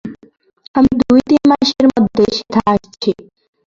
আমি 0.75 0.91
দুই-তিন 1.01 1.41
মাসের 1.51 1.85
মধ্যে 1.93 2.23
সেথা 2.37 2.61
আসছি। 2.73 3.11